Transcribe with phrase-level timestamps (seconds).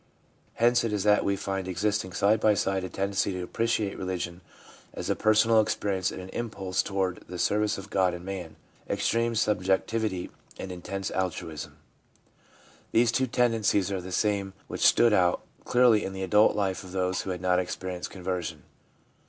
[0.55, 4.41] Hence it is that we find existing side by side a tendency to appreciate religion
[4.95, 8.55] as a personal experience and an impulse toward the service of God and man—
[8.89, 11.77] extreme subjectivity and intense altruism.
[12.95, 16.55] SANCTIFICATION 391 These two tendencies are the same which stood out clearly in the adult
[16.55, 18.63] life of those who had not experienced conversion.